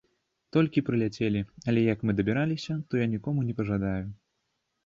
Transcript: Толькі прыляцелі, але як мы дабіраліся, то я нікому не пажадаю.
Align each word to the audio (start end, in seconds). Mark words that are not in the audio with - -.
Толькі 0.55 0.81
прыляцелі, 0.87 1.41
але 1.73 1.83
як 1.93 1.99
мы 2.07 2.11
дабіраліся, 2.21 2.81
то 2.89 2.93
я 3.03 3.07
нікому 3.15 3.39
не 3.51 3.57
пажадаю. 3.61 4.05